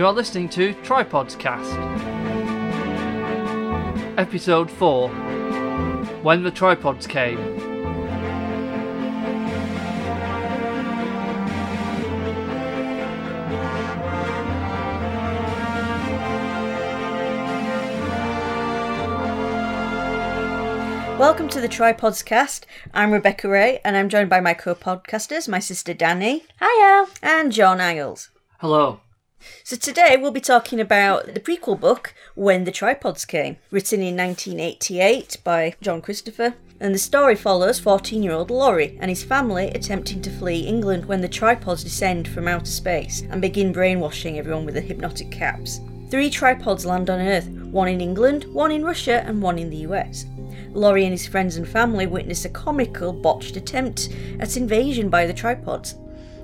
[0.00, 1.78] You are listening to Tripods Cast.
[4.18, 5.10] Episode 4
[6.22, 7.36] When the Tripods Came.
[21.18, 22.66] Welcome to the Tripods Cast.
[22.94, 26.44] I'm Rebecca Ray, and I'm joined by my co-podcasters, my sister Dani.
[26.58, 27.06] Hiya.
[27.22, 28.30] And John Angles.
[28.60, 29.00] Hello.
[29.64, 34.16] So today we'll be talking about the prequel book, When the Tripods Came, written in
[34.16, 36.54] 1988 by John Christopher.
[36.80, 41.06] And the story follows 14 year old Laurie and his family attempting to flee England
[41.06, 45.80] when the tripods descend from outer space and begin brainwashing everyone with the hypnotic caps.
[46.10, 49.86] Three tripods land on Earth one in England, one in Russia, and one in the
[49.88, 50.26] US.
[50.72, 55.32] Laurie and his friends and family witness a comical, botched attempt at invasion by the
[55.32, 55.94] tripods.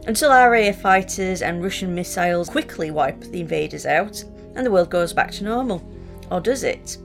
[0.06, 4.22] Until RAF fighters and Russian missiles quickly wipe the invaders out,
[4.54, 5.82] and the world goes back to normal.
[6.30, 6.98] Or does it?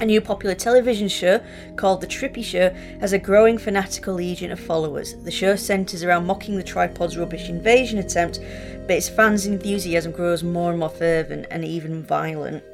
[0.00, 1.42] A new popular television show
[1.76, 5.14] called The Trippy Show has a growing fanatical legion of followers.
[5.22, 8.40] The show centres around mocking the tripod's rubbish invasion attempt,
[8.86, 12.64] but its fans' enthusiasm grows more and more fervent and even violent.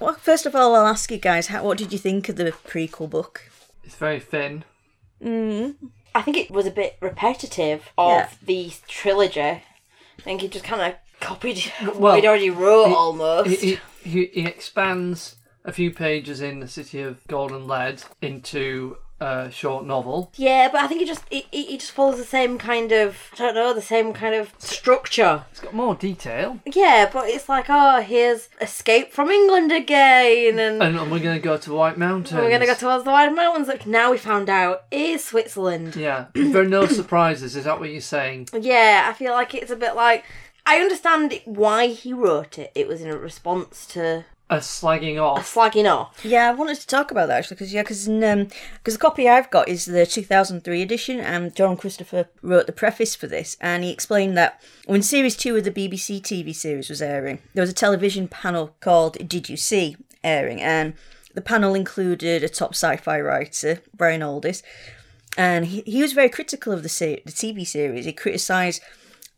[0.00, 2.52] Well, first of all, I'll ask you guys, how, what did you think of the
[2.52, 3.50] prequel book?
[3.84, 4.64] It's very thin.
[5.22, 5.74] Mm.
[6.14, 8.28] I think it was a bit repetitive of Yeah.
[8.44, 9.40] the trilogy.
[9.40, 9.62] I
[10.22, 13.48] think he just kind of copied Well, what he'd already wrote he- almost.
[13.50, 13.78] He, he,
[14.10, 19.84] he, he expands a few pages in the City of Golden Lead into a short
[19.86, 20.32] novel.
[20.36, 23.36] yeah, but I think it just it, he just follows the same kind of I
[23.36, 25.44] don't know the same kind of structure.
[25.50, 26.58] It's got more detail.
[26.64, 31.44] Yeah, but it's like oh here's escape from England again, and, And we're going to
[31.44, 32.40] go to White Mountains.
[32.40, 33.68] we're gonna go towards the White Mountains.
[33.68, 35.96] Which now we found out is Switzerland.
[35.96, 36.26] Yeah.
[36.34, 38.48] there are no surprises, is that what you're saying?
[38.58, 40.24] Yeah, I feel like it's a bit like
[40.66, 42.70] I understand why he wrote it.
[42.74, 45.36] It was in a response to A slagging off.
[45.36, 45.54] a off.
[45.54, 46.24] slagging off.
[46.24, 48.48] Yeah, I wanted to talk about that actually because yeah, because um,
[48.84, 53.14] cause the copy I've got is the 2003 edition, and John Christopher wrote the preface
[53.14, 57.00] for this, and he explained that when series two of the BBC TV series was
[57.00, 60.94] airing, there was a television panel called "Did You See?" airing, and
[61.32, 64.62] the panel included a top sci-fi writer, Brian Aldiss,
[65.36, 68.04] and he, he was very critical of the se- the TV series.
[68.04, 68.82] He criticised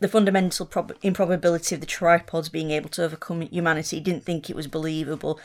[0.03, 4.01] the fundamental prob- improbability of the tripods being able to overcome humanity.
[4.01, 5.41] Didn't think it was believable.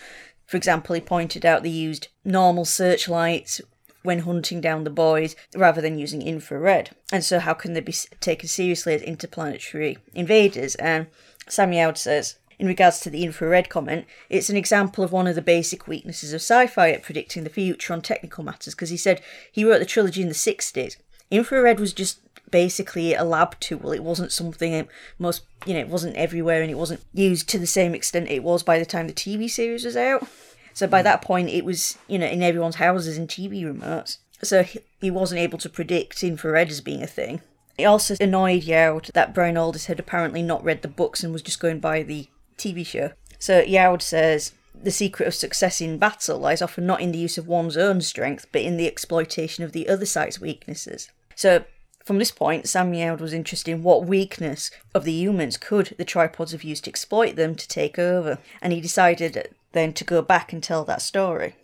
[0.45, 3.62] For example, he pointed out they used normal searchlights
[4.03, 6.91] when hunting down the boys rather than using infrared.
[7.12, 10.75] And so, how can they be taken seriously as interplanetary invaders?
[10.75, 11.07] And
[11.47, 15.41] Youd says, in regards to the infrared comment, it's an example of one of the
[15.41, 19.22] basic weaknesses of sci fi at predicting the future on technical matters because he said
[19.51, 20.97] he wrote the trilogy in the 60s.
[21.29, 22.19] Infrared was just
[22.52, 23.91] basically a lab tool.
[23.91, 24.88] It wasn't something
[25.19, 28.44] most, you know, it wasn't everywhere and it wasn't used to the same extent it
[28.44, 30.28] was by the time the TV series was out.
[30.74, 34.18] So by that point, it was, you know, in everyone's houses and TV remotes.
[34.44, 37.41] So he, he wasn't able to predict infrared as being a thing.
[37.78, 41.41] It also annoyed Youd that Brian Aldiss had apparently not read the books and was
[41.41, 42.28] just going by the
[42.58, 43.12] TV show.
[43.40, 44.53] So Youd says
[44.84, 48.02] the secret of success in battle lies often not in the use of one's own
[48.02, 51.09] strength, but in the exploitation of the other side's weaknesses.
[51.35, 51.66] So
[52.07, 56.06] from this point, Sam Youd was interested in what weakness of the humans could the
[56.06, 60.22] tripods have used to exploit them to take over, and he decided then to go
[60.22, 61.56] back and tell that story.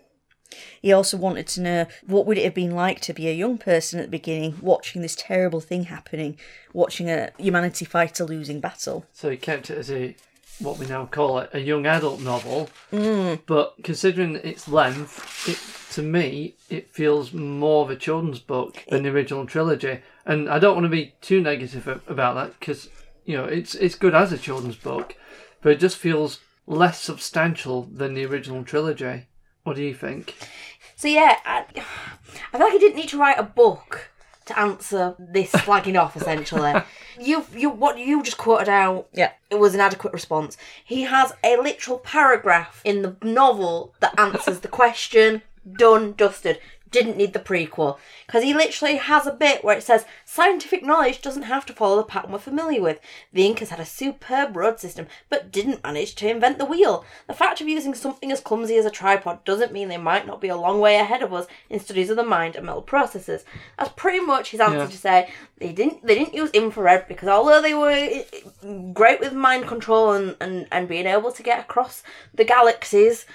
[0.82, 3.58] He also wanted to know what would it have been like to be a young
[3.58, 6.38] person at the beginning, watching this terrible thing happening,
[6.74, 9.06] watching a humanity fight a losing battle.
[9.14, 10.14] So he kept it as a
[10.60, 12.70] what we now call it a young adult novel.
[12.92, 13.40] Mm.
[13.46, 15.60] But considering its length, it
[15.94, 20.00] to me it feels more of a children's book than the original trilogy.
[20.26, 22.90] And I don't want to be too negative about that because
[23.26, 25.16] you know it's it's good as a children's book,
[25.62, 29.28] but it just feels less substantial than the original trilogy.
[29.64, 30.36] What do you think?
[30.96, 34.10] So yeah, I, I feel like he didn't need to write a book
[34.46, 36.16] to answer this slagging off.
[36.16, 36.74] Essentially,
[37.20, 39.08] you you what you just quoted out.
[39.14, 39.32] Yeah.
[39.50, 40.58] It was an adequate response.
[40.84, 45.44] He has a literal paragraph in the novel that answers the question.
[45.78, 46.60] Done, dusted.
[46.94, 47.98] Didn't need the prequel.
[48.26, 51.98] Because he literally has a bit where it says scientific knowledge doesn't have to follow
[51.98, 53.00] the pattern we're familiar with.
[53.34, 57.04] The Incas had a superb road system, but didn't manage to invent the wheel.
[57.28, 60.40] The fact of using something as clumsy as a tripod doesn't mean they might not
[60.40, 63.44] be a long way ahead of us in studies of the mind and mental processes.
[63.78, 64.86] That's pretty much his answer Yeah.
[64.88, 68.24] to say they didn't they didn't use infrared because although they were eh,
[68.94, 72.04] great with mind control and, and, and being able to get across
[72.34, 73.26] the galaxies,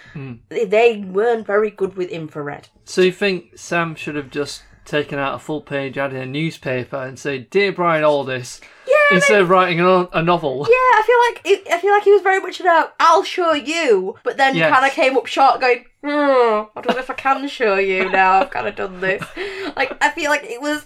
[0.49, 2.69] they, they weren't very good with infrared.
[2.85, 6.27] So you think Sam should have just taken out a full page ad in a
[6.27, 10.67] newspaper and say, "Dear Brian Aldiss, Yeah, Instead of writing a, a novel.
[10.69, 13.53] Yeah, I feel like it, I feel like he was very much about I'll show
[13.53, 14.73] you, but then Yes.
[14.73, 18.09] kind of came up short, going, hmm, I don't know if I can show you
[18.11, 18.41] now.
[18.41, 19.23] I've kind of done this.
[19.77, 20.85] Like I feel like it was.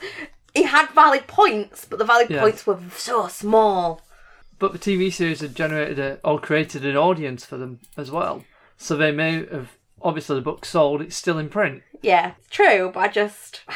[0.54, 2.40] He had valid points, but the valid Yeah.
[2.40, 4.02] points were so small.
[4.58, 8.44] But the TV series had generated a, or created an audience for them as well.
[8.76, 11.82] So they may have, obviously, the book sold, it's still in print.
[12.02, 13.62] Yeah, it's true, but I just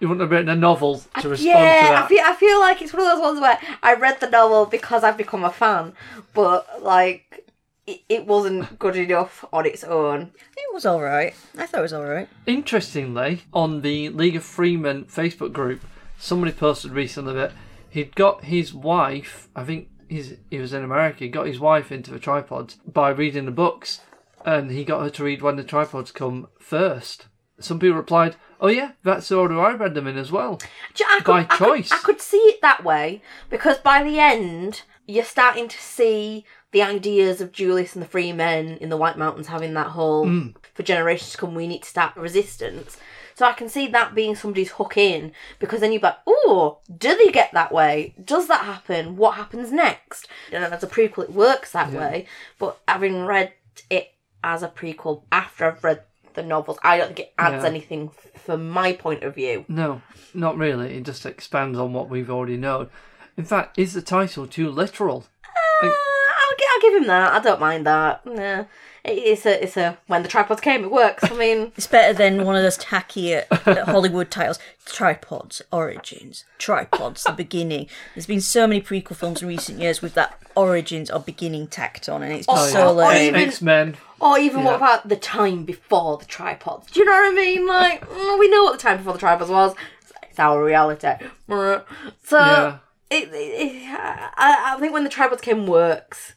[0.00, 2.82] You wouldn't have written a novel to respond yeah, to I feel I feel like
[2.82, 5.94] it's one of those ones where I read the novel because I've become a fan,
[6.34, 7.48] but like
[7.86, 10.32] it, it wasn't good enough on its own.
[10.56, 11.34] It was all right.
[11.56, 12.28] I thought it was all right.
[12.46, 15.82] Interestingly, on the League of Freemen Facebook group,
[16.18, 17.52] somebody posted recently that
[17.90, 21.92] he'd got his wife, I think he's, he was in America, he got his wife
[21.92, 24.00] into the tripods by reading the books,
[24.44, 27.26] and he got her to read When the Tripods Come first.
[27.60, 30.58] Some people replied, Oh, yeah, that's the order I read them in as well.
[30.98, 31.92] You- I could, By I could- choice.
[31.92, 36.82] I could see it that way because by the end, you're starting to see the
[36.82, 40.54] ideas of Julius and the Free Men in the White Mountains having that whole Mm.
[40.72, 42.96] for generations to come, we need to start resistance.
[43.36, 47.16] So I can see that being somebody's hook in because then you're like, oh, do
[47.16, 48.14] they get that way?
[48.24, 49.16] Does that happen?
[49.16, 50.28] What happens next?
[50.52, 52.26] And as a prequel, it works that way.
[52.58, 53.52] But having read
[53.90, 56.02] it as a prequel after I've read
[56.34, 57.68] the novels, I don't think it adds Yeah.
[57.68, 59.64] anything from my point of view.
[59.68, 60.02] No,
[60.34, 60.96] not really.
[60.96, 62.90] It just expands on what we've already known.
[63.36, 65.24] In fact, is the title too literal?
[65.82, 67.32] Uh, I'll, gi- I'll give him that.
[67.32, 68.24] I don't mind that.
[68.26, 68.64] Nah.
[69.04, 69.98] It- It's a, it's a.
[70.06, 71.24] When the tripods came, it works.
[71.24, 73.44] I mean, It's better than one of those tacky uh,
[73.84, 74.58] Hollywood titles.
[74.86, 77.86] Tripods, Origins, Tripods, the beginning.
[78.14, 82.08] There's been so many prequel films in recent years with that Origins or beginning tacked
[82.08, 82.88] on, and it's just Oh, so yeah.
[82.88, 83.34] Or lame.
[83.36, 83.96] even- X Men.
[84.20, 84.64] or even Yeah.
[84.66, 86.90] what about the time before the tripods?
[86.92, 87.66] Do you know what I mean?
[87.66, 89.74] Like, mm, we know what the time before the tripods was.
[90.30, 91.08] It's our reality.
[91.48, 92.78] So, Yeah.
[93.10, 93.82] it, it, it-
[94.36, 96.34] I, I think when the tripods came, works.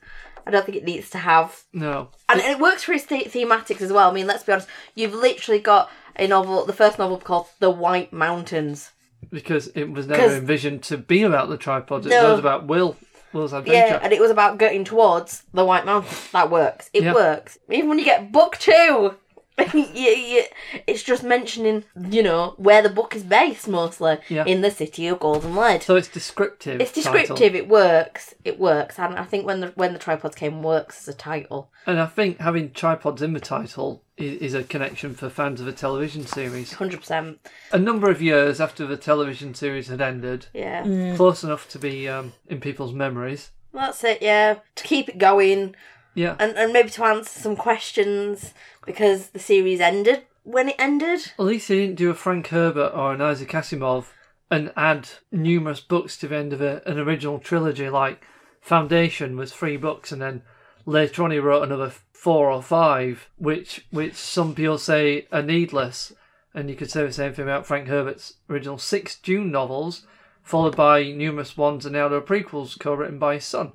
[0.47, 2.09] I don't think it needs to have No.
[2.29, 4.09] and it works for its the- thematics as well.
[4.09, 4.67] I mean, let's be honest.
[4.95, 8.91] You've literally got a novel, the first novel called The White Mountains.
[9.29, 12.05] Because it was never envisioned to be about the tripods.
[12.05, 12.31] It No.
[12.31, 12.95] was about Will.
[13.33, 13.77] Will's adventure.
[13.95, 16.29] Yeah, and it was about getting towards the White Mountains.
[16.31, 16.89] That works.
[16.93, 17.13] It Yeah.
[17.13, 17.57] works.
[17.69, 19.15] Even when you get book two,
[19.73, 20.43] you, you,
[20.85, 24.45] it's just mentioning, you know, where the book is based mostly Yeah.
[24.45, 25.81] in the city of Golden Lead.
[25.83, 26.79] So it's descriptive.
[26.79, 27.13] it's title.
[27.13, 27.55] descriptive.
[27.55, 28.35] It works.
[28.45, 31.71] It works, and I think when the when the tripods came, works as a title.
[31.87, 35.67] And I think having tripods in the title is, is a connection for fans of
[35.67, 36.73] a television series.
[36.73, 37.39] Hundred percent.
[37.71, 42.07] A number of years after the television series had ended, Yeah, close enough to be
[42.07, 43.49] um, in people's memories.
[43.73, 44.21] that's it.
[44.21, 45.75] Yeah, to keep it going.
[46.17, 46.35] Yeah.
[46.39, 48.55] and, and maybe to answer some questions
[48.87, 51.31] because the series ended when it ended.
[51.37, 54.07] At least they didn't do a Frank Herbert or an Isaac Asimov
[54.49, 58.25] and add numerous books to the end of a, an original trilogy like
[58.61, 60.41] Foundation was three books and then
[60.87, 66.13] later on he wrote another four or five which which some people say are needless
[66.55, 70.07] and you could say the same thing about Frank Herbert's original six Dune novels
[70.41, 73.71] followed by numerous ones and now there are prequels co-written by his son.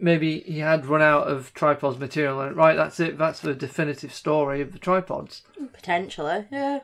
[0.00, 4.12] Maybe he had run out of tripods material and right that's it that's the definitive
[4.12, 5.42] story of the tripods.
[5.72, 6.80] Potentially, yeah.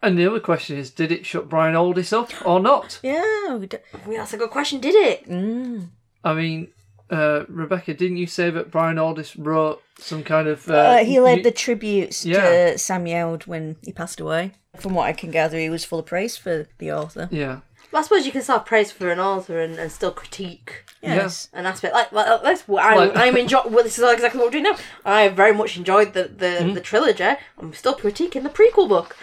[0.00, 3.00] And the other question is, did it shut Brian Aldiss up or not?
[3.02, 4.78] Yeah, we d- I mean, that's a good question.
[4.80, 5.28] Did it?
[5.28, 5.88] Mm.
[6.22, 6.68] I mean,
[7.10, 10.68] uh, Rebecca, didn't you say that Brian Aldiss wrote some kind of?
[10.70, 12.42] Uh, Uh, he led the tributes Yeah.
[12.72, 13.04] to Sam
[13.46, 14.52] when he passed away.
[14.78, 17.28] From what I can gather, he was full of praise for the author.
[17.32, 20.10] Yeah, Well, I suppose you can still have praise for an author and, and still
[20.12, 21.48] critique Yes.
[21.52, 21.94] an aspect.
[21.94, 22.96] Like, like that's what I'm.
[22.98, 23.62] Like- I'm enjoy.
[23.66, 24.76] Well, this is exactly what we're doing now.
[25.04, 26.74] I very much enjoyed the the, Mm-hmm.
[26.74, 27.24] the trilogy.
[27.58, 29.16] I'm still critiquing the prequel book.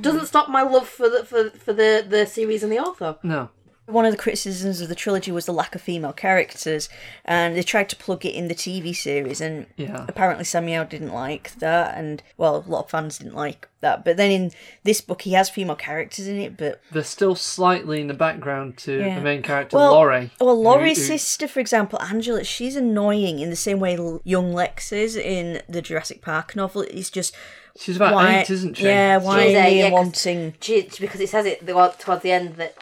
[0.00, 3.16] Doesn't stop my love for the for, for the the series and the author.
[3.22, 3.48] no,
[3.92, 6.88] One of the criticisms of the trilogy was the lack of female characters,
[7.24, 10.06] and they tried to plug it in the TV series, and Yeah.
[10.08, 14.04] apparently Samuel didn't like that, and well, a lot of fans didn't like that.
[14.04, 14.52] But then in
[14.84, 18.76] this book, he has female characters in it, but they're still slightly in the background
[18.78, 19.16] to Yeah.
[19.16, 20.30] the main character, well, Laurie.
[20.40, 24.92] well, Laurie's who- sister, for example, Angela, she's annoying in the same way young Lex
[24.92, 26.82] is in the Jurassic Park novel.
[26.82, 27.34] It's just
[27.78, 28.84] She's about why, eight, isn't she?
[28.84, 30.54] Yeah, She's whiny a- yeah, wanting.
[30.60, 32.74] She, because it says it the- towards the end that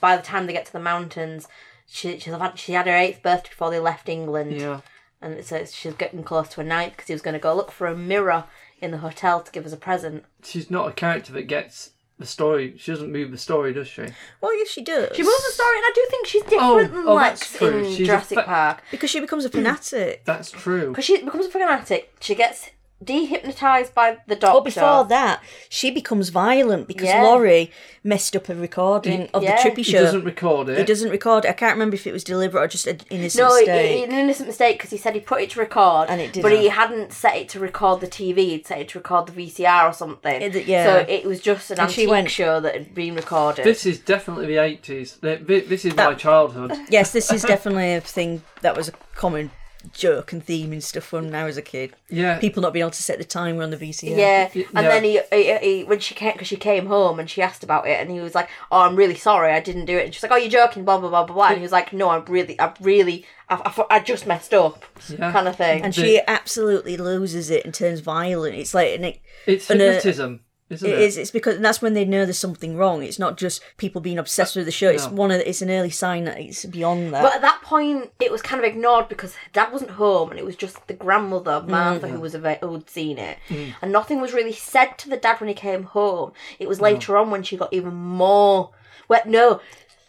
[0.00, 1.48] by the time they get to the mountains,
[1.86, 4.80] she she's had, she had her eighth birthday before they left England, Yeah,
[5.22, 7.54] and it says she's getting close to a ninth because he was going to go
[7.54, 8.44] look for a mirror
[8.80, 10.24] in the hotel to give us a present.
[10.42, 12.74] she's not a character that gets the story.
[12.78, 14.02] She doesn't move the story, does she?
[14.40, 15.14] Well, yes, she does.
[15.16, 17.38] She moves the story, and I do think she's oh, different Oh, than oh, Lex
[17.40, 17.78] that's true.
[17.84, 18.82] in She's Jurassic fa- Park.
[18.90, 20.24] because she becomes a fanatic.
[20.24, 20.88] That's true.
[20.90, 22.70] Because she becomes a fanatic, she gets
[23.04, 24.58] dehypnotized by the doctor.
[24.58, 27.22] But before that, she becomes violent because Yeah.
[27.22, 27.70] Laurie
[28.02, 29.62] messed up a recording of yeah.
[29.62, 29.98] the Trippy Show.
[29.98, 30.78] He doesn't record it.
[30.78, 31.48] He doesn't record it.
[31.48, 34.02] I can't remember if it was deliberate or just an innocent No, mistake.
[34.02, 36.52] it, an innocent mistake because he said he put it to record, And it but
[36.52, 38.36] he hadn't set it to record the TV.
[38.50, 40.42] He'd set it to record the VCR or something.
[40.42, 40.84] It- yeah.
[40.84, 43.64] So it was just an And she antique went- show that had been recorded.
[43.64, 45.18] This is definitely the 80s.
[45.20, 46.72] This is my childhood.
[46.88, 49.50] yes, this is definitely a thing that was a common
[49.92, 51.94] joke and theme and stuff when I was a kid.
[52.08, 52.38] Yeah.
[52.38, 54.16] People not being able to set the timer on the VCR.
[54.16, 54.88] Yeah, Y- and yeah.
[54.88, 57.86] then he, he, he when she came because she came home and she asked about
[57.86, 60.22] it and he was like, "Oh, I'm really sorry, I didn't do it." And she's
[60.22, 61.46] like, "Oh, you're joking?" Blah blah blah blah blah.
[61.48, 63.54] And he was like, "No, I'm really, I really, I,
[63.90, 65.32] I, I just messed up," Yeah.
[65.32, 65.82] kind of thing.
[65.82, 68.54] And she absolutely loses it and turns violent.
[68.56, 70.92] It's like and it, It's and, uh, hypnotism, isn't it?
[70.94, 71.16] it is.
[71.16, 73.02] It's because and that's when they know there's something wrong.
[73.02, 74.90] It's not just people being obsessed with the show.
[74.90, 75.12] It's No.
[75.12, 75.40] one of.
[75.40, 77.22] It's an early sign that it's beyond that.
[77.22, 80.38] But at that point, it was kind of ignored because her dad wasn't home, and
[80.38, 82.10] it was just the grandmother Martha Mm.
[82.10, 83.38] who was ava- who'd seen it,
[83.82, 86.32] and nothing was really said to the dad when he came home.
[86.58, 88.70] It was later on when she got even more.
[89.08, 89.60] Well, no,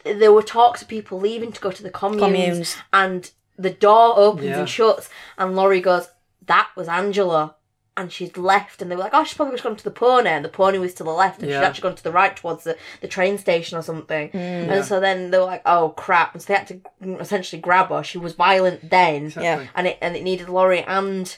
[0.03, 2.77] there were talks of people leaving to go to the communes, Communes.
[2.91, 4.59] and the door opens Yeah.
[4.59, 6.07] and shuts, and Laurie goes,
[6.45, 7.55] "That was Angela."
[7.99, 10.29] And she'd left, and they were like, "Oh, she's probably just gone to the pony,"
[10.29, 12.63] and the pony was to the left, and she'd actually gone to the right towards
[12.63, 14.29] the, the train station or something.
[14.29, 14.69] Mm.
[14.69, 16.81] And so then they were like, "Oh crap!" And so they had to
[17.19, 18.01] essentially grab her.
[18.01, 19.69] She was violent then, Exactly.
[19.75, 21.35] and it and it needed Laurie and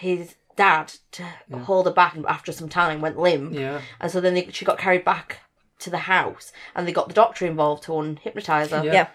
[0.00, 1.24] his dad to
[1.62, 2.16] hold her back.
[2.16, 3.80] And after some time, went limp, Yeah.
[4.00, 5.38] and so then they, she got carried back
[5.78, 8.84] to the house, and they got the doctor involved to unhypnotize her.
[8.84, 8.92] Yeah.
[8.92, 9.08] yeah.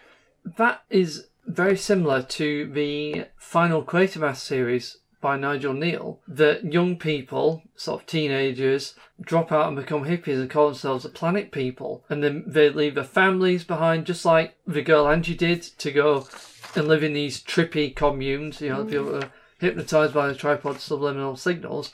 [0.58, 7.64] That is very similar to the final Quatermass series by Nigel Kneale, that young people,
[7.76, 12.06] sort of teenagers, drop out and become hippies and call themselves the planet people.
[12.10, 16.28] And then they leave their families behind, just like the girl Angie did, to go
[16.76, 21.36] and live in these trippy communes, you know, people are hypnotized by the tripod subliminal
[21.36, 21.92] signals.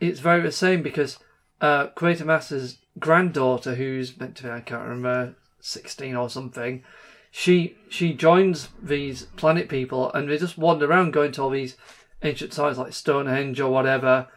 [0.00, 1.20] It's very the same because
[1.60, 6.82] uh, Quatermass's granddaughter, who's meant to be, I can't remember, 16 or something,
[7.30, 11.76] she she joins these planet people and they just wander around going to all these
[12.22, 14.28] ancient sites like Stonehenge or whatever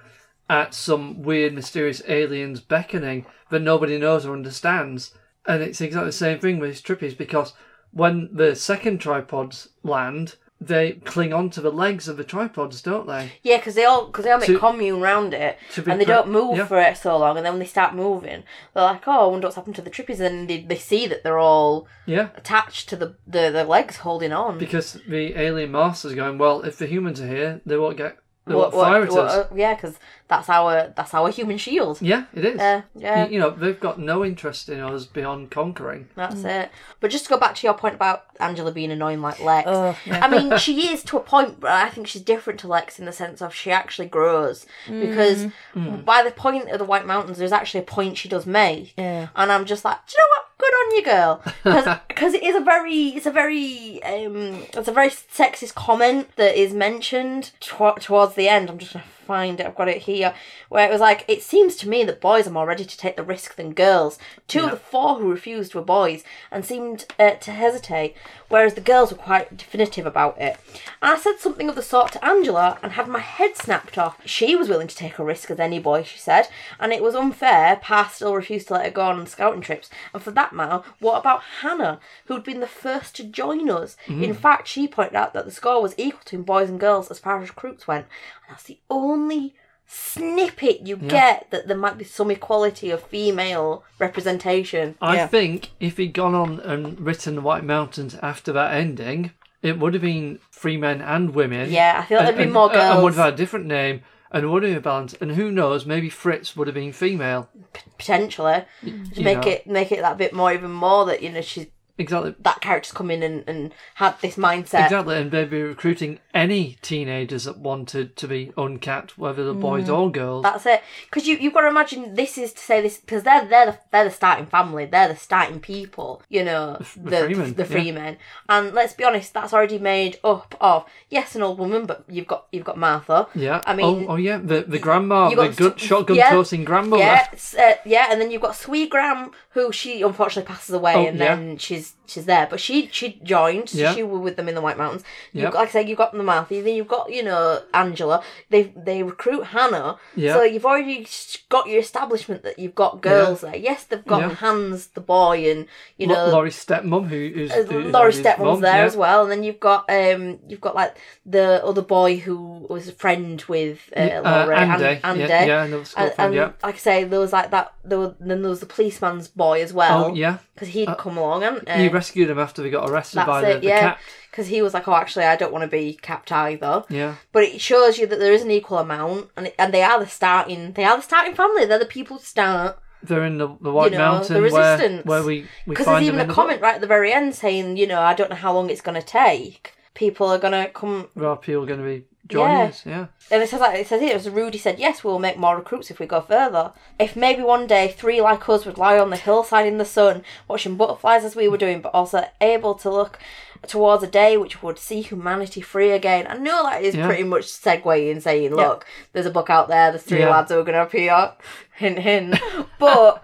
[0.49, 5.13] at some weird mysterious aliens beckoning that nobody knows or understands.
[5.45, 7.53] And it's exactly the same thing with these trippies because
[7.91, 13.31] when the second tripods land, they cling onto the legs of the tripods, don't they?
[13.43, 16.05] Yeah, because they all because they all make To- commune round it, and they pre-
[16.05, 16.65] don't move yeah.
[16.65, 19.47] for it so long, and then when they start moving, they're like, "Oh, I wonder
[19.47, 22.29] what's happened to the trippies." And then they, they see that they're all Yeah.
[22.35, 24.57] attached to the the, the legs holding on.
[24.57, 28.17] Because the alien master's going, well, if the humans are here, they won't get
[28.57, 29.33] What- won't fire what- at what- us.
[29.35, 31.99] uh, yeah, because that's our that's our human shield.
[32.01, 32.59] Yeah, it is.
[32.59, 33.25] Uh, yeah.
[33.25, 36.07] You, you know, they've got no interest in us beyond conquering.
[36.15, 36.69] That's it.
[36.99, 39.67] But just to go back to your point about Angela being annoying like Lex.
[39.69, 42.99] Oh, I mean, she is to a point, but I think she's different to Lex
[42.99, 44.65] in the sense of she actually grows.
[44.87, 48.93] Because by the point of the White Mountains, there's actually a point she does make.
[48.97, 49.29] Yeah.
[49.35, 50.38] And I'm just like, do you know what?
[50.69, 51.41] On you, girl.
[51.63, 56.55] Because it is a very, it's a very, um, it's a very sexist comment that
[56.55, 58.69] is mentioned tw- towards the end.
[58.69, 59.67] I'm just to find it.
[59.67, 60.33] I've got it here.
[60.69, 63.15] Where it was like, it seems to me that boys are more ready to take
[63.15, 64.17] the risk than girls.
[64.47, 68.15] Two of the four who refused were boys and seemed uh, to hesitate,
[68.47, 70.57] whereas the girls were quite definitive about it.
[70.99, 74.17] And I said something of the sort to Angela and had my head snapped off.
[74.25, 76.47] She was willing to take a risk as any boy, she said,
[76.79, 77.75] and it was unfair.
[77.75, 79.91] Pa still refused to let her go on scouting trips.
[80.11, 83.95] And for that matter, what about Hannah, who'd been the first to join us?
[84.23, 87.19] In fact, she pointed out that the score was equal between boys and girls as
[87.19, 88.07] far as recruits went.
[88.49, 89.53] And that's the only
[89.85, 94.95] snippet you get that there might be some equality of female representation.
[95.01, 95.27] I Yeah.
[95.27, 99.93] think if he'd gone on and written the White Mountains after that ending, it would
[99.93, 101.71] have been free men and women.
[101.71, 104.01] Yeah, I feel and, there'd be more uh, And would have had a different name
[104.31, 105.17] and would have been balanced.
[105.21, 107.49] And who knows, maybe Fritz would have been female.
[107.97, 109.51] potentially to you make know.
[109.51, 111.67] it make it that bit more even more that you know she's
[111.99, 112.33] Exactly.
[112.39, 116.77] that character's come in and, and had this mindset Exactly, and they'd be recruiting any
[116.81, 120.43] teenagers that wanted to be uncapped, whether they're boys or girls.
[120.43, 123.45] that's it because you you've got to imagine this is to say this because they're
[123.45, 127.53] they're the, they're the starting family they're the starting people you know the the freemen,
[127.53, 127.69] the yeah.
[127.69, 132.03] freemen and let's be honest that's already made up of yes an old woman but
[132.07, 133.61] you've got you've got Martha yeah.
[133.65, 137.03] I mean oh, oh yeah, the the grandma, the good s- shotgun yeah, toasting grandmother.
[137.03, 137.27] Yeah,
[137.57, 141.17] uh, yeah, and then you've got Sweet Gram, who she unfortunately passes away, Oh, and
[141.17, 141.35] yeah.
[141.35, 143.73] then she's is she's there, but she she joined.
[143.73, 143.93] Yeah.
[143.93, 145.03] She were with them in the White Mountains.
[145.33, 145.53] You've Yep.
[145.53, 146.61] got, like I said, you've got the Martha.
[146.61, 148.23] Then you've got you know Angela.
[148.49, 149.97] They they recruit Hannah.
[150.15, 150.33] Yeah.
[150.33, 151.07] So you've already
[151.49, 153.55] got your establishment that you've got girls there.
[153.55, 154.33] Yes, they've got Yeah.
[154.35, 155.65] Hans the boy, and
[155.97, 158.85] you know Lo- Laurie's stepmom, who, who's, uh, who's Laurie's stepmom's there yeah.
[158.85, 162.87] as well, and then you've got um you've got like the other boy who was
[162.87, 165.19] a friend with uh, Uh, Laurie, Andy, An- Andy.
[165.21, 166.51] yeah, yeah, another school And, friend, and yeah.
[166.67, 167.73] like I say, there was like that.
[167.83, 170.05] There was then there was the policeman's boy as well.
[170.05, 170.37] Oh, yeah.
[170.53, 173.41] because he'd come along and uh, He rescued him after he got arrested that's by
[173.41, 173.61] the, it.
[173.61, 173.97] the yeah, cat.
[174.31, 176.83] because he was like, oh, actually, I don't want to be capped either.
[176.89, 177.15] Yeah.
[177.31, 180.07] But it shows you that there is an equal amount, and and they are the
[180.07, 180.73] starting.
[180.73, 181.65] They are the starting family.
[181.65, 182.79] They're the people who start.
[183.01, 185.05] They're in the, the White You know, Mountain the resistance.
[185.05, 186.65] where we, we Because there's even a the comment book.
[186.67, 188.99] right at the very end saying, you know, I don't know how long it's going
[188.99, 189.73] to take.
[189.93, 192.63] People are going to come There are people going to be joining Yeah.
[192.65, 193.05] us, yeah.
[193.31, 195.91] And it says like it says here, as Rudy said, yes, we'll make more recruits
[195.91, 196.71] if we go further.
[196.97, 200.23] If maybe one day three like us would lie on the hillside in the sun,
[200.47, 203.19] watching butterflies as we were doing, but also able to look
[203.67, 206.25] towards a day which would see humanity free again.
[206.29, 207.05] I know that is Yeah.
[207.07, 210.29] pretty much segueing saying, look, there's a book out there, there's three Yeah.
[210.29, 211.33] lads who are gonna appear.
[211.75, 212.39] Hint hint.
[212.79, 213.21] But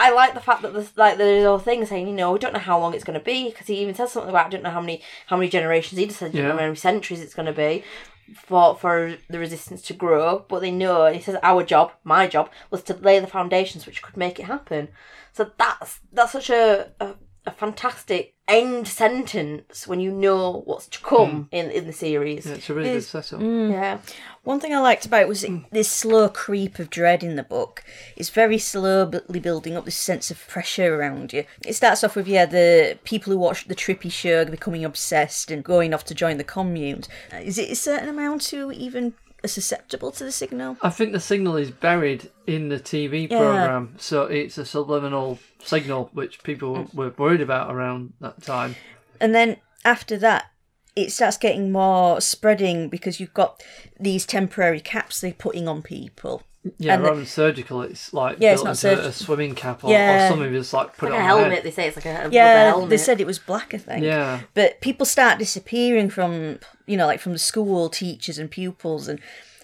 [0.00, 2.52] I like the fact that there's like there's all thing saying you know we don't
[2.52, 4.62] know how long it's going to be because he even says something about I don't
[4.62, 6.54] know how many how many generations he just said you know Yeah.
[6.54, 7.82] how many centuries it's going to be
[8.34, 12.26] for for the resistance to grow but they know and he says our job my
[12.26, 14.88] job was to lay the foundations which could make it happen.
[15.32, 17.14] So that's that's such a, a,
[17.46, 22.54] a fantastic end sentence when you know what's to come in in the series yeah.
[22.54, 23.40] It's a really good Is- setup.
[23.40, 23.98] yeah
[24.44, 27.84] One thing I liked about it was this slow creep of dread in the book.
[28.16, 31.44] It's very slowly building up this sense of pressure around you.
[31.66, 35.62] It starts off with yeah, the people who watch the trippy show becoming obsessed and
[35.62, 37.08] going off to join the communes.
[37.30, 40.76] Uh, Is it a certain amount who even are susceptible to the signal?
[40.82, 43.38] I think the signal is buried in the TV Yeah.
[43.38, 46.94] program, so it's a subliminal signal which people Mm.
[46.94, 48.74] were worried about around that time.
[49.20, 50.46] And then after that,
[50.96, 53.62] it starts getting more spreading because you've got
[54.00, 56.42] these temporary caps they're putting on people.
[56.76, 59.10] Yeah, And the- rather than surgical, it's like Yeah, it's not into surgical.
[59.10, 60.26] a swimming cap, or, Yeah.
[60.26, 61.62] or some of us like put like it a on their helmet head.
[61.64, 64.04] they say it's like a rubber Yeah, helmet they said it was black, I think.
[64.04, 69.06] Yeah, But people start disappearing from, you know, like from the school, teachers and pupils,
[69.08, 69.20] and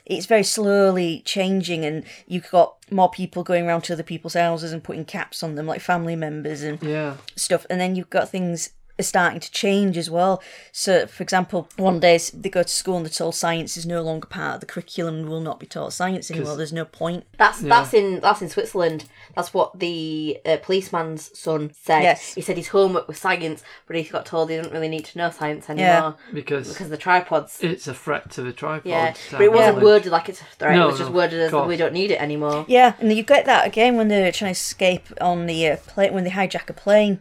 [0.07, 1.85] it's very slowly changing.
[1.85, 5.57] And you've got more people going around to other people's houses and putting caps on
[5.57, 7.67] them, like family members and yeah, stuff.
[7.69, 10.43] And then you've got things are starting to change as well.
[10.73, 14.03] So, for example, one day they go to school and they're told science is no
[14.03, 16.57] longer part of the curriculum and will not be taught science anymore.
[16.57, 17.25] There's no point.
[17.37, 19.07] That's that's in that's in Switzerland.
[19.35, 22.03] That's what the uh, policeman's son said.
[22.03, 22.35] Yes.
[22.35, 25.19] He said his homework was science, but he got told he didn't really need to
[25.19, 27.59] know science anymore because because the tripods.
[27.63, 28.87] it's a threat to the tripod.
[28.87, 29.85] yeah, but it wasn't knowledge.
[29.85, 30.77] worded like it's a threat.
[30.77, 32.65] No, it was just worded as we don't need it anymore.
[32.69, 36.15] Yeah, and you get that again when they're trying to escape on the uh, plane
[36.15, 37.21] when they hijack a plane.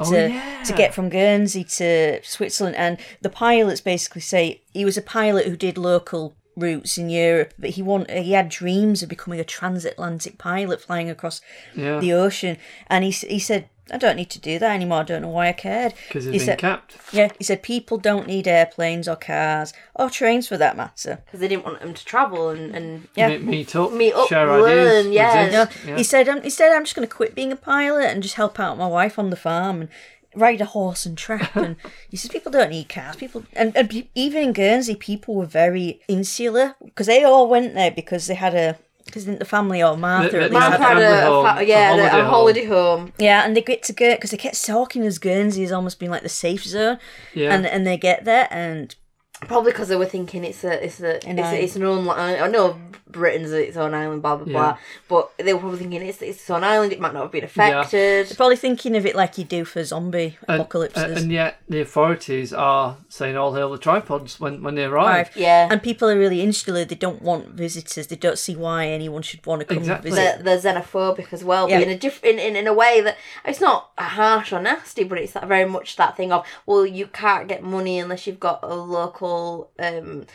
[0.00, 0.62] Oh, to, yeah.
[0.64, 2.76] to get from Guernsey to Switzerland.
[2.76, 7.52] And the pilots basically say he was a pilot who did local routes in Europe,
[7.58, 11.40] but he want, he had dreams of becoming a transatlantic pilot flying across
[11.74, 11.98] Yeah.
[12.00, 12.56] the ocean.
[12.88, 15.00] And he, he said, I don't need to do that anymore.
[15.00, 15.92] I don't know why I cared.
[16.08, 16.96] because he he's been said, capped.
[17.12, 21.20] yeah, he said people don't need airplanes or cars or trains for that matter.
[21.26, 23.28] Because they didn't want him to travel and, and Yeah.
[23.28, 25.06] Meet, meet up, Meet up, share learn, ideas.
[25.08, 25.44] yeah.
[25.44, 25.96] resist, No, yeah.
[25.98, 28.36] He said, um, he said, I'm just going to quit being a pilot and just
[28.36, 29.90] help out my wife on the farm and
[30.34, 31.54] ride a horse and trap.
[31.56, 31.76] and
[32.10, 33.16] he says, people don't need cars.
[33.16, 37.90] People, and, and even in Guernsey, people were very insular because they all went there
[37.90, 38.78] because they had a.
[39.06, 41.20] Because the family or Martha The- at least Mark had had had a a, family
[41.20, 42.30] a home, fa- a yeah, the- holiday a home.
[42.30, 43.12] holiday home.
[43.18, 46.10] yeah, and they get to go because they kept talking as Guernsey has almost been
[46.10, 46.98] like the safe zone,
[47.34, 47.54] Yeah.
[47.54, 48.94] and and they get there and
[49.42, 51.58] Probably because they were thinking it's a it's a it's, a, island.
[51.64, 52.80] it's an own li- I know
[53.14, 54.78] Britain's its own island, blah blah blah.
[55.08, 56.92] But they were probably thinking it's it's its own island.
[56.92, 58.26] It might not have been affected.
[58.28, 61.02] they're probably thinking of it like you do for zombie And- apocalypses.
[61.02, 65.28] and, and yet the authorities are saying all hail the tripods when, when they arrive.
[65.28, 65.36] Right.
[65.36, 65.68] Yeah.
[65.70, 66.84] And people are really insular.
[66.84, 68.08] They don't want visitors.
[68.08, 70.10] They don't see why anyone should want to come Exactly.
[70.10, 70.44] visit.
[70.44, 71.78] they're, they're xenophobic as well, Yeah.
[71.78, 75.04] but in a different, in, in, in a way that it's not harsh or nasty,
[75.04, 78.40] but it's that very much that thing of well, you can't get money unless you've
[78.40, 80.26] got a local um,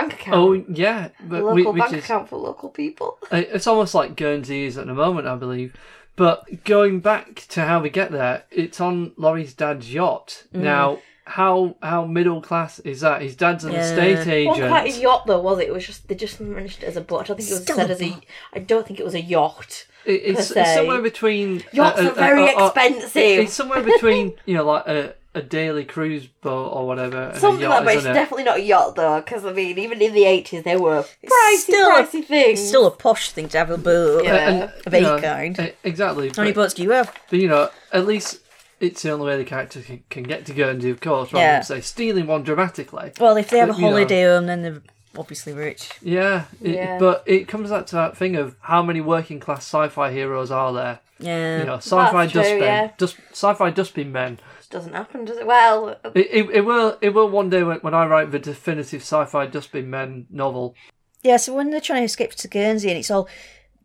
[0.00, 0.36] bank account.
[0.36, 3.18] Oh yeah, a but we, local which bank is account for local people.
[3.32, 5.74] it's almost like Guernsey is at the moment, I believe.
[6.16, 10.44] But going back to how we get there, it's on Laurie's dad's yacht.
[10.54, 10.60] Mm.
[10.60, 13.20] Now, how how middle class is that?
[13.20, 13.80] His dad's an Yeah.
[13.80, 15.68] estate It wasn't quite a yacht though, was it?
[15.68, 17.20] It was just they just managed it as a boat.
[17.20, 18.10] I don't think it was Still said a as a.
[18.10, 18.24] boat.
[18.54, 19.86] I don't think it was a yacht.
[20.06, 23.40] It- it's, per it's somewhere between uh, Yachts uh, are very uh, expensive.
[23.40, 27.32] It's somewhere between you know like a, a daily cruise boat or whatever.
[27.36, 28.12] Something a like that, but it's it?
[28.14, 31.56] definitely not a yacht though, because I mean, even in the eighties, they were pricey,
[31.58, 32.58] still a- pricey things.
[32.60, 34.48] It's still a posh thing to have a boat Yeah.
[34.48, 35.72] And, of any know, kind.
[35.84, 36.30] Exactly.
[36.34, 37.14] How many boats do you have?
[37.30, 38.40] but you know, at least
[38.80, 41.52] it's the only way the character can, can get to Guernsey, of course, rather Yeah.
[41.56, 43.12] than say stealing one dramatically.
[43.20, 43.90] Well, if they have a But, you know.
[43.92, 44.82] holiday home, then they're
[45.16, 45.88] obviously rich.
[46.02, 46.98] Yeah, it, Yeah.
[46.98, 50.72] but it comes back to that thing of how many working class sci-fi heroes are
[50.74, 50.98] there?
[51.18, 51.60] Yeah.
[51.60, 52.90] You know, sci-fi true, dustbin, yeah.
[52.98, 54.38] dust, sci-fi dustbin men.
[54.70, 55.46] Doesn't happen, does it?
[55.46, 58.38] Well, uh, It, it, it will it will one day when, when I write the
[58.38, 60.74] definitive sci-fi dustbin men novel.
[61.22, 63.28] Yeah, so when they're trying to escape to Guernsey, and it's all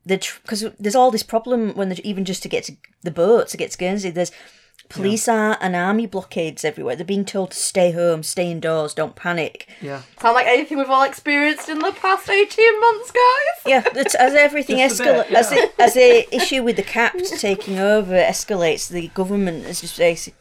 [0.05, 3.47] the because there's all this problem when they're even just to get to the boat
[3.49, 4.09] to get to Guernsey.
[4.09, 4.31] There's
[4.93, 6.95] police are and army blockades everywhere.
[6.95, 9.67] They're being told to stay home, stay indoors, don't panic.
[9.81, 13.65] Yeah, sound like anything we've all experienced in the past 18 months, guys.
[13.65, 13.83] Yeah,
[14.19, 15.65] as everything escalates, bit, as, yeah.
[15.79, 19.97] as the issue with the caps taking over escalates, the government is just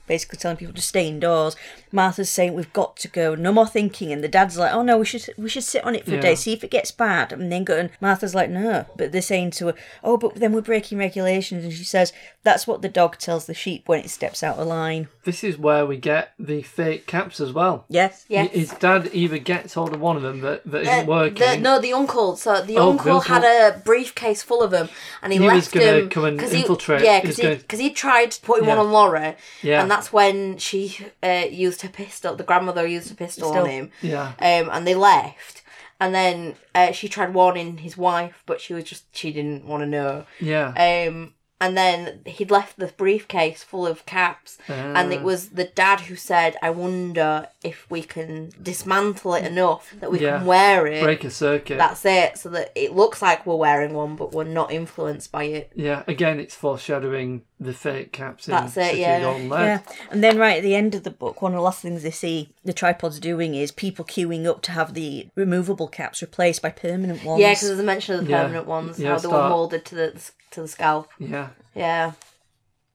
[0.06, 1.56] basically telling people to stay indoors.
[1.92, 4.98] Martha's saying we've got to go, no more thinking, and the dad's like, oh no,
[4.98, 6.20] we should we should sit on it for a Yeah.
[6.20, 7.76] day, see if it gets bad, and then go.
[7.76, 11.64] And Martha's like, no, but they're saying to her, oh, but then we're breaking regulations,
[11.64, 12.12] and she says
[12.44, 15.08] that's what the dog tells the sheep when it steps out of line.
[15.24, 17.84] this is where we get the fake caps as well.
[17.88, 18.24] Yes.
[18.28, 18.50] Yes.
[18.52, 21.34] His dad either gets hold of one of them that, that Uh, isn't working.
[21.38, 22.36] The, no, the uncle.
[22.36, 24.88] So the Oh, uncle the had a briefcase full of them,
[25.22, 27.02] and he, He was left gonna him come and 'cause he- infiltrate.
[27.04, 29.82] Yeah, because he gonna- he tried putting one on Laura, Yeah.
[29.82, 32.34] and that's when she uh, used her pistol.
[32.36, 33.62] The grandmother used a pistol Still.
[33.64, 33.90] on him.
[34.02, 34.32] Yeah.
[34.40, 35.62] Um, and they left.
[36.02, 39.82] And then uh, she tried warning his wife, but she was just she didn't want
[39.82, 40.24] to know.
[40.40, 40.68] Yeah.
[41.08, 45.24] Um, and then he'd left the briefcase full of caps, and it Ah.
[45.24, 50.20] was the dad who said, "I wonder if we can dismantle it enough that we
[50.20, 50.38] Yeah.
[50.38, 51.76] can wear it." Break a circuit.
[51.78, 55.44] That's it, so that it looks like we're wearing one, but we're not influenced by
[55.44, 55.70] it.
[55.74, 56.02] yeah.
[56.08, 59.18] Again, it's foreshadowing the fake caps in That's it, City yeah.
[59.28, 61.82] of Yeah, and then right at the end of the book, one of the last
[61.82, 66.22] things they see the tripods doing is people queuing up to have the removable caps
[66.22, 67.38] replaced by permanent ones.
[67.40, 68.42] Yeah, because there's a mention of the Yeah.
[68.44, 70.12] permanent ones, Yeah, how they were molded to the
[70.52, 71.08] to the scalp.
[71.18, 71.49] Yeah.
[71.74, 72.12] Yeah,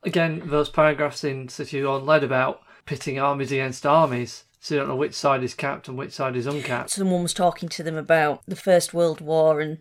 [0.06, 4.44] Again, those paragraphs in City of Golden Lead about pitting armies against armies.
[4.60, 6.92] So you don't know which side is capped and which side is uncapped.
[6.92, 9.80] someone was talking to them about the First World War and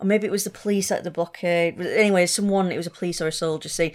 [0.00, 1.80] or maybe it was the police at the blockade.
[1.80, 3.92] Anyway, someone it was a police or a soldier saying,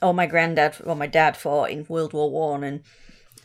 [0.00, 2.82] "Oh, my granddad or my dad fought in World War One," and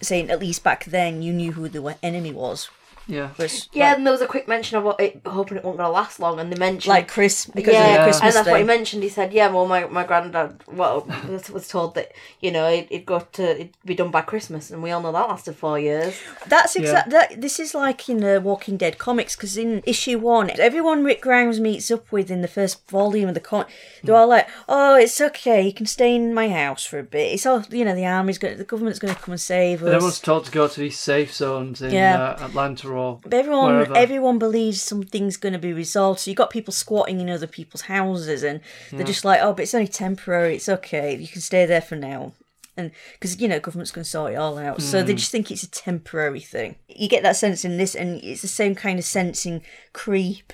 [0.01, 2.69] saying at least back then you knew who the enemy was.
[3.07, 3.29] Yeah.
[3.37, 3.87] Whereas, yeah.
[3.89, 5.91] like, And there was a quick mention of what it, hoping it wasn't going to
[5.91, 8.03] last long, and they mentioned like Chris because yeah, of the Yeah.
[8.03, 9.03] Christmas and that's what he mentioned.
[9.03, 12.87] He said, "Yeah, well, my my granddad, well, was, was told that you know it,
[12.91, 15.79] it'd go to it'd be done by Christmas, and we all know that lasted four
[15.79, 16.15] years.
[16.47, 17.09] That's exact.
[17.11, 21.21] That this is like in the Walking Dead comics because in issue one, everyone Rick
[21.21, 23.67] Grimes meets up with in the first volume of the comic,
[24.03, 25.61] they're all like, "Oh, it's okay.
[25.61, 27.31] You can stay in my house for a bit.
[27.33, 27.95] It's all you know.
[27.95, 30.67] The army's going, the government's going to come and save But everyone's told to go
[30.67, 32.21] to these safe zones in Yeah.
[32.39, 33.97] uh, Atlanta or But everyone, wherever.
[33.97, 36.19] everyone believes something's going to be resolved.
[36.19, 39.63] So you got people squatting in other people's houses, and they're just like, "Oh, but
[39.63, 40.55] it's only temporary.
[40.55, 41.15] It's okay.
[41.15, 42.33] You can stay there for now."
[42.75, 45.17] And because you know, government's going to sort it all out, so they mm.
[45.17, 46.75] just think it's a temporary thing.
[46.87, 50.53] You get that sense in this, and it's the same kind of sense in Creep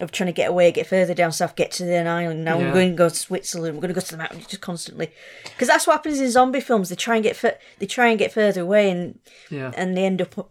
[0.00, 2.44] of trying to get away, get further down south, get to an island.
[2.44, 2.66] Now Yeah.
[2.66, 3.76] we're going to go to Switzerland.
[3.76, 5.12] We're going to go to the mountains just constantly,
[5.44, 6.88] because that's what happens in zombie films.
[6.88, 7.40] They try and get
[7.78, 9.72] they try and get further away, and yeah.
[9.76, 10.50] and they end up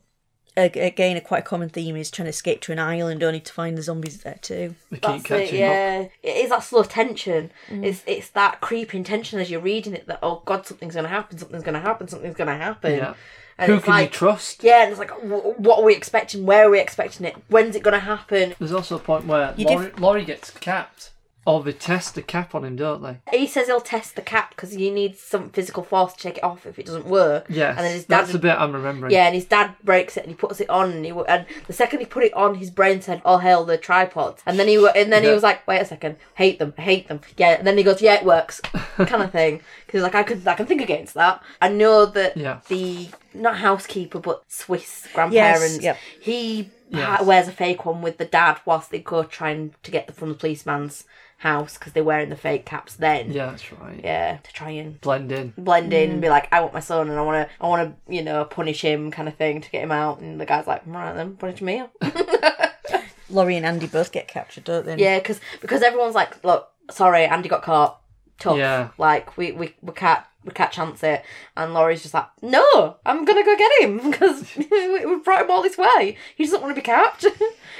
[0.61, 3.77] again a quite common theme is trying to escape to an island only to find
[3.77, 5.27] the zombies there too They keep That's it.
[5.27, 5.69] catching up.
[5.69, 7.51] Yeah, it is that slow tension.
[7.69, 7.85] Mm.
[7.85, 10.07] It's it's that creeping tension as you're reading it.
[10.07, 11.37] That oh god, something's going to happen.
[11.37, 12.07] Something's going to happen.
[12.07, 12.97] Something's going to happen.
[12.97, 13.13] Yeah.
[13.57, 14.63] And Who it's can you trust?
[14.63, 16.45] Yeah, and it's like, what are we expecting?
[16.45, 17.35] Where are we expecting it?
[17.49, 18.53] When's it going to happen?
[18.57, 21.11] There's also a point where You Laurie, Laurie gets capped.
[21.45, 23.17] Or they test the cap on him, don't they?
[23.35, 26.43] He says he'll test the cap because you need some physical force to take it
[26.43, 27.45] off if it doesn't work.
[27.49, 27.75] Yes.
[27.77, 29.11] And then his dad that's the bit I'm remembering.
[29.11, 31.73] Yeah, and his dad breaks it and he puts it on, and he and the
[31.73, 34.75] second he put it on, his brain said, "Oh hell, the tripods." And then he
[34.95, 37.65] and then he was like, "Wait a second, hate them, I hate them." Yeah, and
[37.65, 38.59] then he goes, "Yeah, it works,"
[38.97, 39.61] kind of thing.
[39.87, 41.41] Because like I can I can think against that.
[41.61, 42.59] I know that Yeah.
[42.67, 45.81] the not housekeeper but Swiss grandparents.
[45.81, 45.97] yep.
[46.21, 47.21] He Yes.
[47.23, 50.29] wears a fake one with the dad whilst they go trying to get them from
[50.29, 51.03] the policeman's
[51.39, 53.31] house because they're wearing the fake caps then.
[53.31, 53.99] Yeah, that's right.
[54.03, 55.53] Yeah, to try and Blend in.
[55.57, 56.13] blend in Mm.
[56.13, 58.21] and be like, I want my son and I want to, I want to, you
[58.21, 60.19] know, punish him kind of thing to get him out.
[60.19, 61.83] And the guy's like, right then, punish me.
[63.29, 67.25] Laurie and Andy both get captured don't they yeah, because because everyone's like, look, sorry,
[67.25, 68.01] Andy got caught.
[68.39, 68.57] Tough.
[68.57, 68.89] Yeah.
[68.97, 71.23] Like we we we can't we can't chance it.
[71.55, 75.51] And Laurie's just like, no, I'm gonna go get him because we we brought him
[75.51, 76.17] all this way.
[76.35, 77.25] He doesn't want to be capped.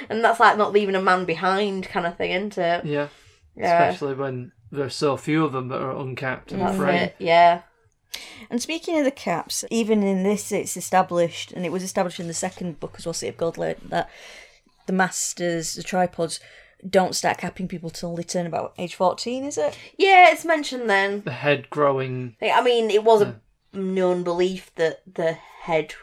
[0.08, 2.84] and that's like not leaving a man behind kind of thing, isn't it?
[2.84, 3.08] Yeah.
[3.56, 3.84] Yeah.
[3.88, 6.90] Especially when there's so few of them that are uncapped and That's free.
[6.90, 7.16] it.
[7.18, 7.62] Yeah.
[8.50, 12.26] And speaking of the caps, even in this, it's established, and it was established in
[12.26, 14.10] the second book as well, City of Godland, that
[14.86, 16.40] the masters, the tripods,
[16.88, 19.78] don't start capping people till they turn about age 14, is it?
[19.96, 21.22] Yeah, it's mentioned then.
[21.22, 22.36] The head growing.
[22.42, 23.40] I mean, it was a
[23.72, 25.94] known belief that the head,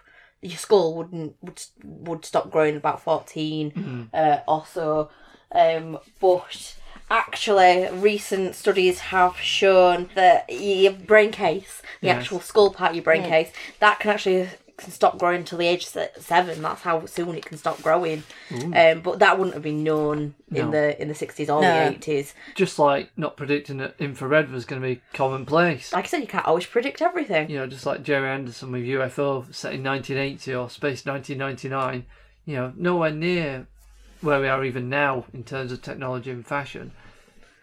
[0.42, 5.10] your skull wouldn't would would stop growing about 14 uh, or so.
[5.52, 6.76] Um, but
[7.10, 12.18] actually, recent studies have shown that your brain case, the Yes.
[12.24, 15.66] actual skull part of your brain case, that can actually can stop growing till the
[15.66, 16.62] age of seven.
[16.62, 18.22] That's how soon it can stop growing.
[18.52, 21.68] Um, but that wouldn't have been known in the in the sixties or No.
[21.90, 22.36] the eighties.
[22.54, 25.92] Just like not predicting that infrared was going to be commonplace.
[25.94, 27.50] Like I said, you can't always predict everything.
[27.50, 32.06] You know, just like Gerry Anderson with UFO set in 1980 or Space 1999.
[32.46, 33.66] You know, nowhere near
[34.22, 36.92] where we are even now in terms of technology and fashion.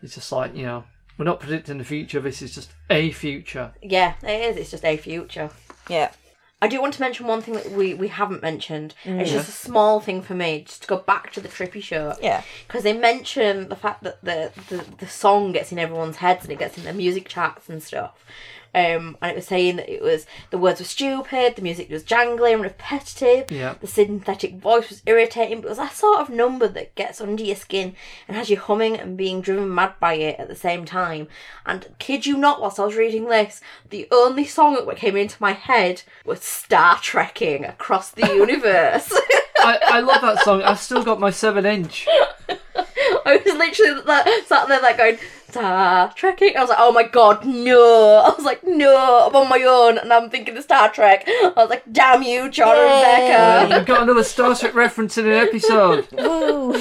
[0.03, 0.85] It's just like, you know,
[1.19, 2.21] we're not predicting the future.
[2.21, 3.73] This is just a future.
[3.83, 4.57] Yeah, it is.
[4.57, 5.51] It's just a future.
[5.89, 6.13] Yeah.
[6.63, 8.95] I do want to mention one thing that we, we haven't mentioned.
[9.05, 9.21] Mm.
[9.21, 12.15] It's just a small thing for me, just to go back to the Trippy show.
[12.23, 12.43] Yeah.
[12.67, 16.53] Because they mention the fact that the, the, the song gets in everyone's heads and
[16.53, 18.25] it gets in their music charts and stuff.
[18.75, 22.03] Um, and it was saying that it was the words were stupid, the music was
[22.03, 23.75] jangly and repetitive, Yeah.
[23.81, 27.45] the synthetic voice was irritating, but it was that sort of number that gets under
[27.45, 27.95] your skin
[28.27, 31.29] and has you humming and being driven mad by it at the same time.
[31.65, 33.61] And kid you not, whilst I was reading this,
[33.91, 39.13] the only song that came into my head was Star Trekking across the universe.
[39.59, 40.63] I, I love that song.
[40.63, 42.07] I've still got my 7 inch.
[43.27, 45.19] I was literally like, sat there like going,
[45.55, 46.57] Star Trekking.
[46.57, 48.23] I was like, oh my god, no.
[48.27, 51.23] I was like, no, I'm on my own and I'm thinking of Star Trek.
[51.29, 53.79] I was like, damn you, John and Becca.
[53.79, 56.09] We've got another Star Trek reference in an episode.
[56.13, 56.73] Woo.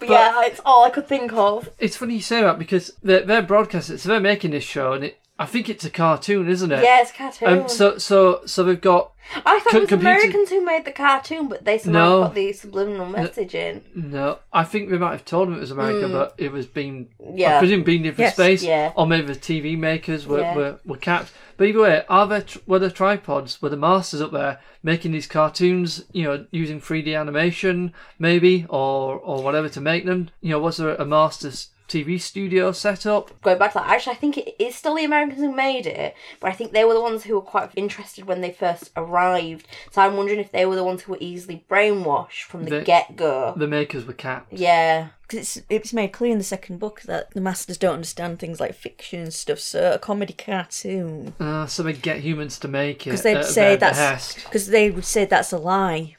[0.00, 1.70] But yeah, it's all I could think of.
[1.78, 5.04] It's funny you say that because they're, they're broadcasting, so they're making this show, and
[5.04, 6.82] it, I think it's a cartoon, isn't it?
[6.82, 7.48] Yeah, it's a cartoon.
[7.48, 9.12] Um, so, so, so they've got
[9.44, 12.24] I thought it was computer- Americans who made the cartoon, but they somehow No.
[12.26, 13.82] put the subliminal message in.
[13.94, 14.38] no.
[14.52, 17.52] I think we might have told them it was America, but it was being, yeah.
[17.52, 17.58] I Mm.
[17.60, 18.92] Presume, being different Yes, space, yeah.
[18.96, 20.54] or maybe the TV makers were Yeah.
[20.54, 21.32] were, were capped.
[21.56, 23.62] But either way, are there were there tripods?
[23.62, 26.04] Were the masters up there making these cartoons?
[26.12, 30.30] You know, using 3D animation, maybe, or or whatever to make them.
[30.40, 33.40] You know, was there a masters TV studio set up?
[33.42, 36.14] Going back to that, actually, I think it is still the Americans who made it,
[36.40, 39.66] but I think they were the ones who were quite interested when they first arrived.
[39.90, 42.84] So I'm wondering if they were the ones who were easily brainwashed from the They-
[42.84, 43.54] get go.
[43.56, 44.52] The makers were capped.
[44.52, 45.08] Yeah.
[45.22, 48.60] Because it's, it's made clear in the second book that the masters don't understand things
[48.60, 51.34] like fiction and stuff, so a comedy cartoon.
[51.40, 53.10] Uh, so they get humans to make it.
[53.10, 54.34] Because they'd at say their that's.
[54.34, 56.16] Because they would say that's a lie.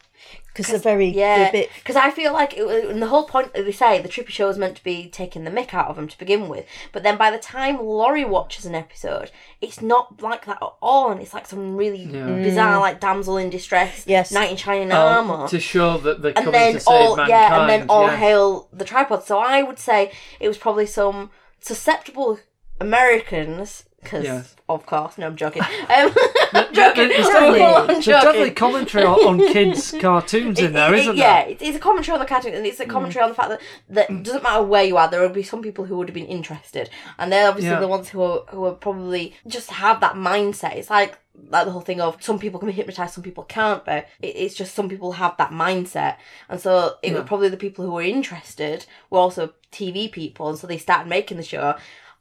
[0.48, 1.08] Because they're very.
[1.08, 1.70] Yeah, a bit.
[1.80, 4.48] because I feel like it was, and the whole point they say the Trippy Show
[4.48, 7.18] was meant to be taking the mick out of them to begin with, but then
[7.18, 11.34] by the time Laurie watches an episode, it's not like that at all, and it's
[11.34, 12.42] like some really mm.
[12.42, 14.32] bizarre, like damsel in distress, Yes.
[14.32, 17.30] knight in shining Oh, armor, to show that they're and then to all mankind.
[17.30, 18.16] yeah, and then all yeah.
[18.16, 19.26] hail the tripod.
[19.26, 22.40] So I would say it was probably some susceptible
[22.80, 23.84] Americans.
[24.06, 24.56] Because, Yes.
[24.70, 25.62] of course, no, I'm joking.
[25.90, 26.16] Um,
[26.54, 27.10] I'm joking.
[27.10, 28.22] There's I'm definitely, full on there's joking.
[28.26, 31.52] definitely commentary on, on kids' cartoons in there, It- isn't yeah, there?
[31.52, 33.62] it's, it's a commentary on the cartoon, and it's a commentary on the fact that
[33.90, 36.16] that it doesn't matter where you are, there will be some people who would have
[36.16, 36.90] been interested,
[37.20, 37.80] and they're obviously Yeah.
[37.82, 40.76] the ones who are who are probably just have that mindset.
[40.78, 41.18] It's like
[41.50, 44.28] like the whole thing of some people can be hypnotized, some people can't, but it,
[44.38, 46.16] it's just some people have that mindset,
[46.50, 47.20] and so it Yeah.
[47.20, 51.10] was probably the people who were interested were also TV people, and so they started
[51.10, 51.76] making the show.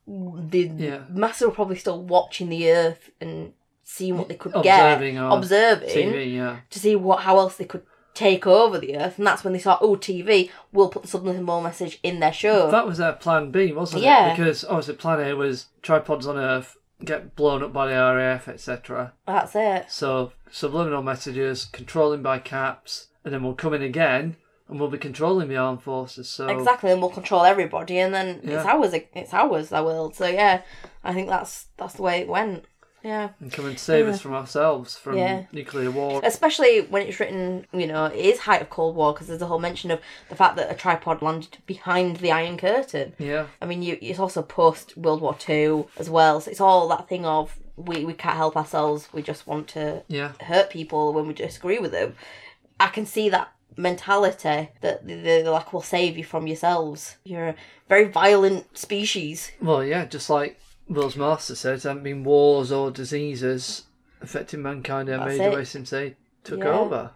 [0.06, 0.98] The Yeah.
[1.08, 5.88] masses were probably still watching the Earth and seeing what they could Observing get, observing
[5.88, 6.56] TV, yeah.
[6.70, 7.82] to see what how else they could
[8.14, 11.60] take over the earth and that's when they thought oh tv we'll put the subliminal
[11.60, 14.28] message in their show That was their plan B, wasn't Yeah.
[14.32, 14.36] it?
[14.36, 19.12] Because obviously plan A was tripods on Earth get blown up by the RAF, etc.
[19.26, 24.36] that's it So subliminal messages, controlling by caps, and then we'll come in again
[24.68, 26.28] and we'll be controlling the armed forces.
[26.28, 30.26] So exactly and we'll control everybody and then it's ours it's ours the world so
[30.26, 30.62] yeah
[31.02, 32.64] i think that's that's the way it went
[33.02, 35.42] yeah and come and save us from ourselves from Yeah.
[35.52, 36.22] nuclear war.
[36.24, 39.46] especially when it's written you know it is height of cold war because there's a
[39.46, 40.00] whole mention of
[40.30, 44.18] the fact that a tripod landed behind the iron curtain Yeah, I mean, you, it's
[44.18, 46.40] also post World War Two as well.
[46.40, 49.08] So it's all that thing of we, we can't help ourselves.
[49.12, 52.14] We just want to yeah, hurt people when we disagree with them.
[52.80, 57.16] I can see that mentality that they- they're like, "We'll save you from yourselves.
[57.24, 57.54] You're a
[57.88, 60.58] very violent species." Well, yeah, just like
[60.88, 63.84] Will's master said, there haven't been wars or diseases
[64.20, 65.54] affecting mankind in a That's major it.
[65.54, 66.78] way since they took Yeah.
[66.78, 67.10] over.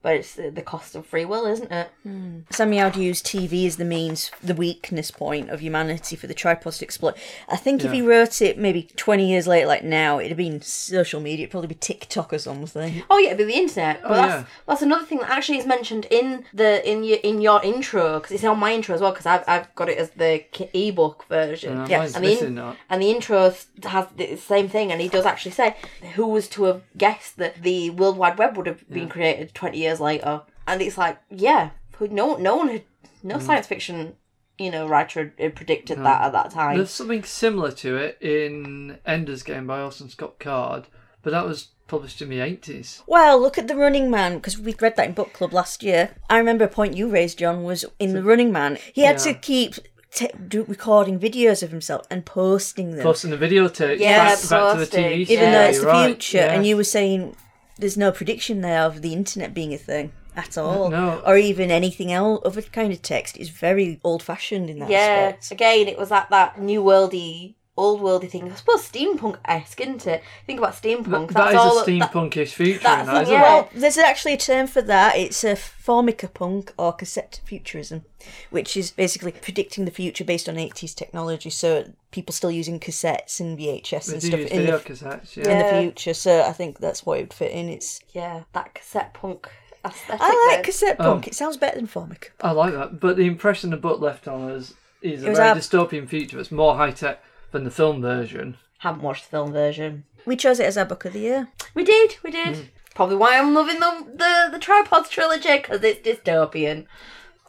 [0.00, 1.90] But it's the the cost of free will, isn't it?
[2.04, 2.40] Hmm.
[2.50, 6.78] Sam Youd used TV as the means, the weakness point of humanity for the tripods
[6.78, 7.16] to exploit.
[7.48, 10.62] I think if he wrote it maybe 20 years later, like now, it'd have been
[10.62, 13.02] social media, it'd probably be TikTok or something.
[13.10, 14.00] Oh yeah, it'd be the internet.
[14.02, 14.44] But Oh, that's yeah.
[14.68, 18.30] that's another thing that actually is mentioned in the in your in your intro because
[18.32, 21.86] it's on my intro as well because I've I've got it as the ebook version.
[21.88, 22.14] Yes.
[22.14, 25.52] mine's And the, in- and the intro has the same thing, and he does actually
[25.52, 25.74] say
[26.14, 29.78] who was to have guessed that the World Wide Web would have been created twenty
[29.78, 32.82] years later, and it's like yeah, who- no no one had
[33.22, 33.42] no Mm.
[33.42, 34.14] science fiction
[34.58, 36.76] you know writer had- had predicted that at that time.
[36.76, 40.88] There's something similar to it in Ender's Game by Orson Scott Card,
[41.22, 43.02] but that was published in the 80s.
[43.06, 46.10] Well, look at the Running Man because we read that in book club last year.
[46.28, 48.78] I remember a point you raised, John, was in the Running Man.
[48.92, 49.76] He had to keep
[50.12, 54.40] t- do, recording videos of himself and posting them, Posting the videotapes Yeah, back, back
[54.40, 55.04] to the posting.
[55.04, 55.32] TV Even show.
[55.34, 56.38] even though it's you're the right, future.
[56.38, 56.52] yeah.
[56.54, 57.36] And you were saying
[57.78, 61.20] there's no prediction there of the internet being a thing at all, No.
[61.26, 62.40] or even anything else.
[62.44, 65.50] Other kind of text is very old-fashioned in that Yeah, aspect.
[65.50, 68.50] again, it was that that new worldy, old worldy thing.
[68.50, 70.22] I suppose steampunk esque, isn't it?
[70.46, 71.28] Think about steampunk.
[71.28, 73.40] That that's is all a steampunkish future that's in that, a- isn't yeah.
[73.40, 73.42] it?
[73.42, 75.16] Well, there's actually a term for that.
[75.16, 78.04] It's a formica punk or cassette futurism,
[78.50, 81.50] which is basically predicting the future based on 80s technology.
[81.50, 84.84] So people still using cassettes and VHS They and do stuff use in video the,
[84.84, 85.50] cassettes, in yeah.
[85.58, 85.72] Yeah.
[85.72, 86.14] the future.
[86.14, 87.68] So I think that's what it would fit in.
[87.68, 89.48] It's yeah, that cassette punk
[89.84, 90.20] aesthetic.
[90.20, 90.64] I like then.
[90.64, 91.12] cassette Oh.
[91.12, 91.28] punk.
[91.28, 92.28] It sounds better than formica.
[92.40, 92.98] I like that.
[93.00, 96.38] But the impression the book left on us is a very our- dystopian future.
[96.40, 98.56] It's more high tech than the film version.
[98.78, 100.04] Haven't watched the film version.
[100.26, 101.48] We chose it as our book of the year.
[101.74, 102.56] We did, we did.
[102.56, 102.62] Hmm.
[102.94, 106.86] Probably why I'm loving the the, the tripods trilogy because it's dystopian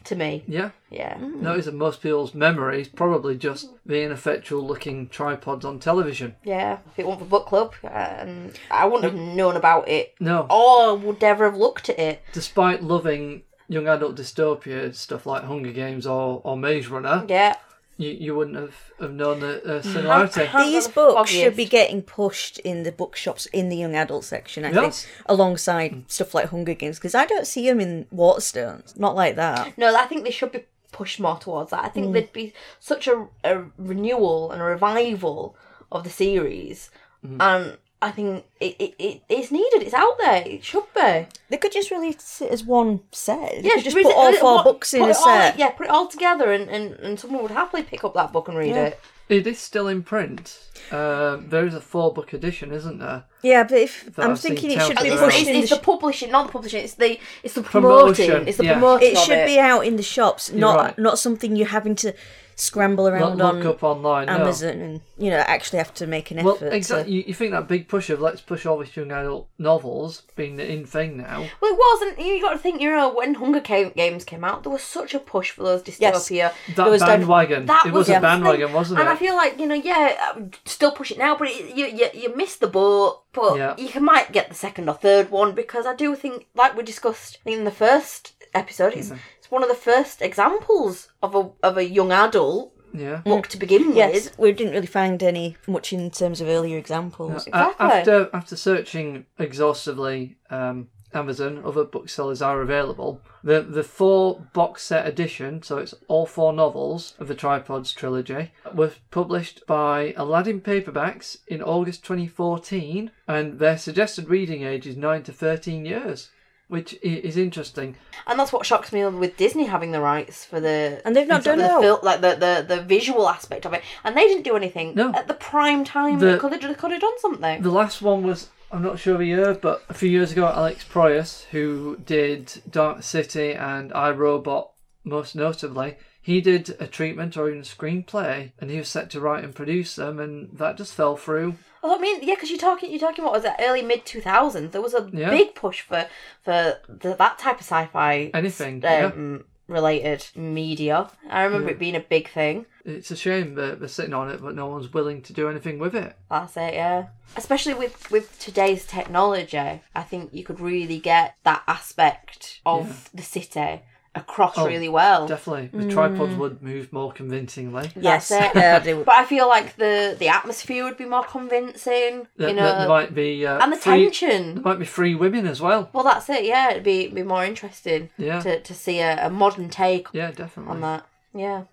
[0.05, 0.43] to me.
[0.47, 0.71] Yeah.
[0.89, 1.17] Yeah.
[1.19, 6.35] No, Notice that most people's memories probably just the ineffectual looking tripods on television.
[6.43, 10.47] Yeah, if it weren't for book club, and I wouldn't have known about it, No.
[10.49, 12.21] or would never have looked at it.
[12.31, 17.55] Despite loving young adult dystopia stuff like Hunger Games or, or Maze Runner, Yeah,
[17.99, 20.45] you, you wouldn't have, have known the uh, similarity.
[20.45, 24.23] How- These the books should be getting pushed in the bookshops in the young adult
[24.23, 25.03] section, I Yes.
[25.03, 26.09] think, alongside mm.
[26.09, 28.97] stuff like Hunger Games, because I don't see them in Waterstones.
[28.97, 29.77] Not like that.
[29.77, 31.83] No, I think they should be pushed more towards that.
[31.83, 32.13] I think mm.
[32.13, 35.55] there'd be such a, a renewal and a revival
[35.91, 36.89] of the series,
[37.21, 39.83] and I think it, it, it it's needed.
[39.83, 40.41] It's out there.
[40.45, 41.27] It should be.
[41.49, 43.61] They could just release it as one set.
[43.61, 45.59] They Yeah, just put it- all four what- books in a it all- set.
[45.59, 48.47] yeah, put it all together, and, and, and someone would happily pick up that book
[48.47, 48.85] and read Yeah.
[48.85, 48.99] it.
[49.27, 50.57] It is still in print.
[50.91, 53.25] Uh, there is a four book edition, isn't there?
[53.43, 55.19] Yeah, but if That I'm I've thinking it should be around.
[55.19, 56.83] pushed It's, it's the the publishing, not the publishing.
[56.83, 58.25] It's the it's the promoting.
[58.27, 58.73] Promotion, It's the yeah.
[58.73, 59.11] promoting.
[59.11, 60.97] It of should be out in the shops, not right.
[60.97, 62.13] not something you're having to
[62.59, 64.25] scramble Not around look on up online.
[64.27, 64.33] no.
[64.33, 66.73] Amazon and you know actually have to make an Well, effort.
[66.73, 67.11] exactly.
[67.11, 67.17] To...
[67.17, 70.57] You, you think that big push of let's push all these young adult novels being
[70.57, 71.47] the in thing now?
[71.61, 72.19] Well, it wasn't.
[72.19, 72.81] You got to think.
[72.81, 76.31] You know, when Hunger Games came out, there was such a push for those dystopia.
[76.31, 76.55] Yes.
[76.75, 77.65] That was div- bandwagon.
[77.65, 79.03] That it was, was a bandwagon, wasn't it?
[79.03, 79.09] and?
[79.09, 82.07] I feel like you know, yeah, um, still push it now, but it, you you
[82.13, 83.23] you missed the boat.
[83.31, 83.75] But Yeah.
[83.77, 87.37] you might get the second or third one because I do think, like we discussed
[87.45, 89.11] in the first episode, it's
[89.49, 93.17] it's one of the first examples of a of a young adult yeah.
[93.25, 94.39] book to begin Yes, with.
[94.39, 97.47] we didn't really find any much in terms of earlier examples.
[97.47, 97.85] A- Exactly.
[97.87, 103.21] after after searching exhaustively, um, Amazon other booksellers are available.
[103.43, 108.51] The the four box set edition, so it's all four novels of the Tripods trilogy,
[108.75, 115.23] was published by Aladdin Paperbacks in August 2014, and their suggested reading age is nine
[115.23, 116.29] to thirteen years,
[116.69, 117.97] which is interesting.
[118.27, 121.43] And that's what shocks me with Disney having the rights for the And they've not
[121.43, 121.81] done the it.
[121.81, 125.11] fil- like the, the the visual aspect of it, and they didn't do anything No.
[125.13, 126.19] at the prime time.
[126.19, 127.61] The- they could have they could have done something.
[127.61, 130.45] The last one was I'm not sure of a year, but a few years ago,
[130.47, 134.69] Alex Proyas, who did Dark City and I Robot,
[135.03, 139.19] most notably, he did a treatment or even a screenplay, and he was set to
[139.19, 141.55] write and produce them, and that just fell through.
[141.81, 143.23] Well, I mean, yeah, because you're talking, you're talking.
[143.23, 143.53] What was it?
[143.59, 144.71] Early mid 2000s.
[144.71, 145.29] There was a Yeah.
[145.29, 146.07] big push for
[146.43, 151.09] for the, that type of sci-fi Anything, um, related media.
[151.29, 151.73] I remember Yeah.
[151.75, 152.65] it being a big thing.
[152.83, 155.79] It's a shame that they're sitting on it, but no one's willing to do anything
[155.79, 156.15] with it.
[156.29, 157.07] That's it, yeah.
[157.37, 163.23] Especially with with today's technology, I think you could really get that aspect of the
[163.23, 163.81] city
[164.15, 165.27] across Oh, really well.
[165.27, 167.91] Definitely, the tripods would move more convincingly.
[167.95, 168.55] Yes, That's
[168.87, 169.03] yeah.
[169.03, 172.27] But I feel like the the atmosphere would be more convincing.
[172.37, 174.55] There, you there- know, there might be uh, and the free, tension.
[174.55, 175.89] There might be free women as well.
[175.93, 176.43] Well, that's it.
[176.45, 180.31] Yeah, it'd be be more interesting Yeah, to to see a, a modern take yeah,
[180.31, 180.71] definitely.
[180.73, 181.05] on that.
[181.33, 181.63] Yeah,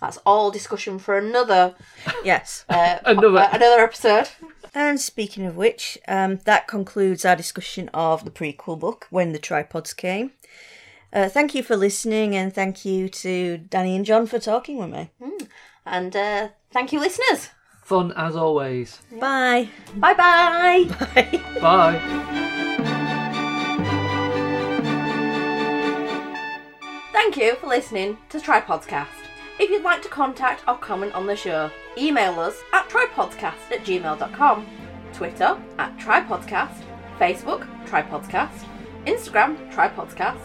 [0.00, 1.74] that's all discussion for another
[2.24, 2.64] yes.
[2.68, 4.28] uh, Another- uh, another episode.
[4.74, 9.38] And speaking of which, um, that concludes our discussion of the prequel book, When the
[9.38, 10.32] Tripods Came.
[11.12, 14.90] Uh, thank you for listening, and thank you to Dani and John for talking with
[14.90, 15.10] me.
[15.86, 17.48] And uh, thank you, listeners.
[17.82, 18.98] Fun as always.
[19.18, 19.70] Bye.
[19.96, 20.84] Bye bye.
[21.14, 21.42] Bye.
[21.60, 22.98] Bye.
[27.12, 29.06] Thank you for listening to Tripodcast.
[29.58, 33.80] If you'd like to contact or comment on the show, email us at tripodcast at
[33.84, 34.66] gmail.com,
[35.12, 36.82] Twitter at tripodcast,
[37.18, 38.64] Facebook tripodcast,
[39.06, 40.38] Instagram tripodcast,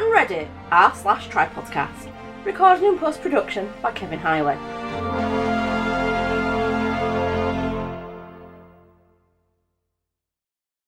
[0.00, 2.10] and Reddit r slash tripodcast.
[2.44, 5.49] Recording and post production by Kevin Hiley.